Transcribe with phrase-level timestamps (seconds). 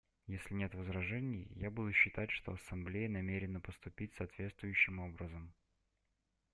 [0.25, 5.53] Если нет возражений, я буду считать, что Ассамблея намерена поступить соответствующим образом.